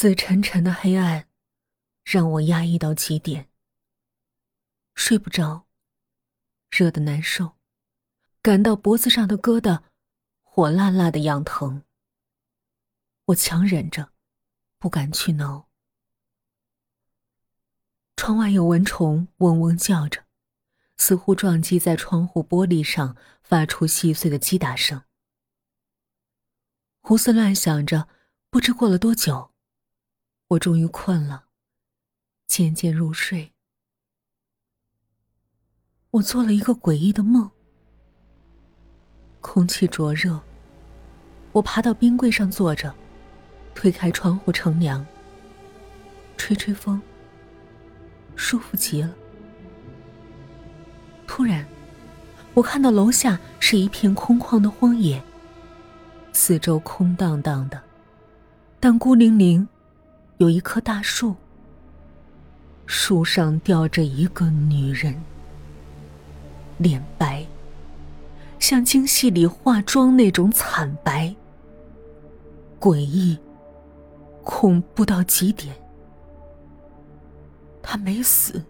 [0.00, 1.26] 死沉沉的黑暗，
[2.04, 3.50] 让我压抑到极点。
[4.94, 5.66] 睡不着，
[6.70, 7.56] 热的难受，
[8.40, 9.82] 感到脖子上的疙瘩
[10.44, 11.82] 火辣辣的痒疼。
[13.24, 14.12] 我强忍着，
[14.78, 15.68] 不敢去挠。
[18.14, 20.26] 窗外有蚊虫嗡嗡叫着，
[20.96, 25.02] 似乎撞击在窗户玻璃上，发出细碎的击打声。
[27.00, 28.08] 胡思乱想着，
[28.48, 29.52] 不知过了多久。
[30.48, 31.44] 我终于困了，
[32.46, 33.52] 渐渐入睡。
[36.12, 37.50] 我做了一个诡异的梦，
[39.42, 40.40] 空气灼热。
[41.52, 42.94] 我爬到冰柜上坐着，
[43.74, 45.04] 推开窗户乘凉，
[46.38, 46.98] 吹吹风，
[48.34, 49.14] 舒服极了。
[51.26, 51.66] 突然，
[52.54, 55.22] 我看到楼下是一片空旷的荒野，
[56.32, 57.82] 四周空荡荡的，
[58.80, 59.68] 但孤零零。
[60.38, 61.34] 有一棵大树，
[62.86, 65.20] 树上吊着一个女人，
[66.76, 67.44] 脸白，
[68.60, 71.34] 像京戏里化妆那种惨白，
[72.78, 73.36] 诡异，
[74.44, 75.74] 恐怖到极点。
[77.82, 78.62] 她没死，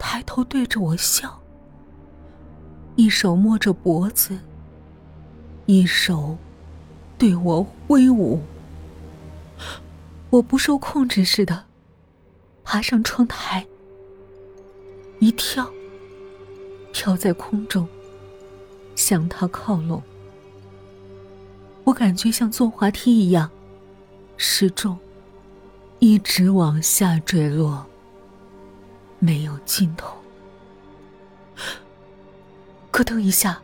[0.00, 1.40] 抬头对着我笑，
[2.96, 4.36] 一手摸着脖子，
[5.66, 6.36] 一手
[7.16, 8.40] 对我挥舞。
[10.32, 11.66] 我不受控制似的，
[12.64, 13.66] 爬上窗台，
[15.18, 15.70] 一跳，
[16.90, 17.86] 飘在空中，
[18.94, 20.02] 向他靠拢。
[21.84, 23.50] 我感觉像坐滑梯一样，
[24.38, 24.98] 失重，
[25.98, 27.84] 一直往下坠落，
[29.18, 30.16] 没有尽头。
[32.90, 33.60] 咯噔一下，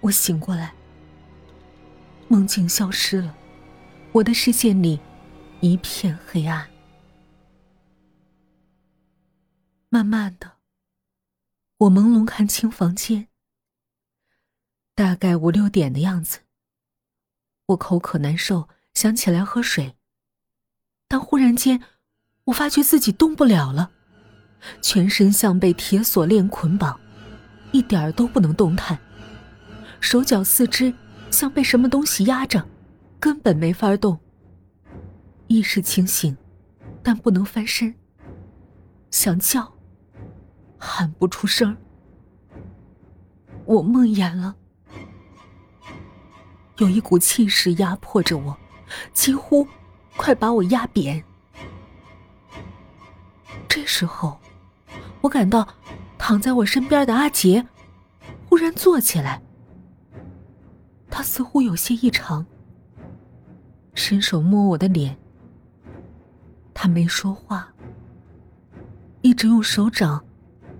[0.00, 0.72] 我醒过来，
[2.28, 3.36] 梦境消失了，
[4.12, 4.98] 我的视线里。
[5.60, 6.68] 一片黑暗。
[9.88, 10.52] 慢慢的，
[11.78, 13.26] 我朦胧看清房间，
[14.94, 16.40] 大概五六点的样子。
[17.66, 19.96] 我口渴难受，想起来喝水，
[21.08, 21.82] 但忽然间，
[22.44, 23.90] 我发觉自己动不了了，
[24.80, 27.00] 全身像被铁锁链捆绑，
[27.72, 28.96] 一点儿都不能动弹，
[29.98, 30.94] 手脚四肢
[31.32, 32.64] 像被什么东西压着，
[33.18, 34.20] 根本没法动。
[35.48, 36.36] 意识清醒，
[37.02, 37.94] 但不能翻身。
[39.10, 39.72] 想叫，
[40.78, 41.74] 喊不出声
[43.64, 44.54] 我梦魇了，
[46.76, 48.56] 有一股气势压迫着我，
[49.14, 49.66] 几乎
[50.18, 51.24] 快把我压扁。
[53.66, 54.38] 这时候，
[55.22, 55.66] 我感到
[56.18, 57.66] 躺在我身边的阿杰
[58.48, 59.42] 忽然坐起来，
[61.08, 62.44] 他似乎有些异常，
[63.94, 65.18] 伸手摸我的脸。
[66.80, 67.68] 他没说话，
[69.22, 70.24] 一直用手掌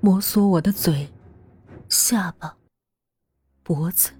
[0.00, 1.06] 摩挲我的嘴、
[1.90, 2.56] 下巴、
[3.62, 4.10] 脖子，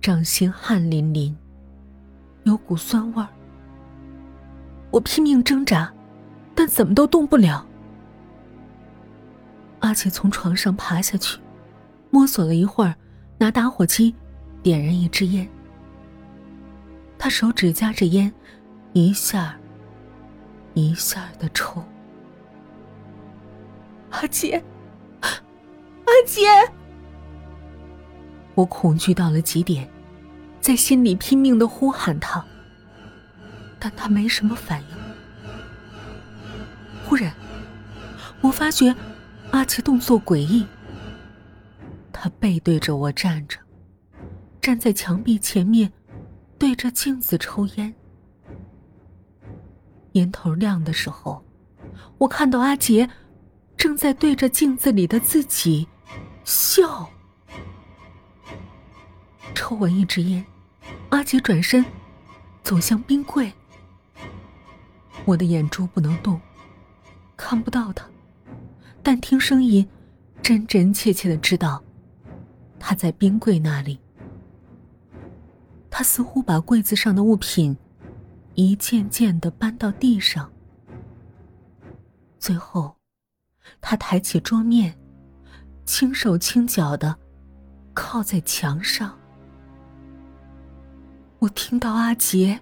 [0.00, 1.36] 掌心汗淋淋，
[2.44, 3.26] 有股酸味儿。
[4.92, 5.92] 我拼命挣扎，
[6.54, 7.66] 但怎么都动不了。
[9.80, 11.40] 阿姐从床上爬下去，
[12.10, 12.94] 摸索了一会儿，
[13.38, 14.14] 拿打火机
[14.62, 15.48] 点燃一支烟。
[17.18, 18.32] 他手指夹着烟，
[18.92, 19.58] 一下
[20.76, 21.82] 一下的抽，
[24.10, 24.62] 阿杰，
[25.22, 25.32] 阿
[26.26, 26.42] 杰，
[28.54, 29.88] 我恐惧到了极点，
[30.60, 32.44] 在心里拼命的呼喊他，
[33.78, 34.88] 但他没什么反应。
[37.06, 37.32] 忽然，
[38.42, 38.94] 我发觉
[39.52, 40.66] 阿杰动作诡异，
[42.12, 43.58] 他背对着我站着，
[44.60, 45.90] 站在墙壁前面，
[46.58, 47.94] 对着镜子抽烟。
[50.16, 51.44] 烟头亮的时候，
[52.18, 53.08] 我看到阿杰
[53.76, 55.86] 正在对着镜子里的自己
[56.44, 57.08] 笑。
[59.54, 60.44] 抽完一支烟，
[61.10, 61.84] 阿杰转身
[62.62, 63.52] 走向冰柜。
[65.26, 66.40] 我的眼珠不能动，
[67.36, 68.06] 看不到他，
[69.02, 69.86] 但听声音，
[70.40, 71.82] 真真切切的知道
[72.78, 73.98] 他在冰柜那里。
[75.90, 77.76] 他似乎把柜子上的物品。
[78.56, 80.50] 一件件的搬到地上，
[82.38, 82.96] 最后，
[83.82, 84.98] 他抬起桌面，
[85.84, 87.14] 轻手轻脚的
[87.92, 89.16] 靠在墙上。
[91.38, 92.58] 我听到阿杰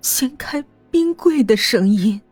[0.00, 2.22] 掀开冰柜的声音。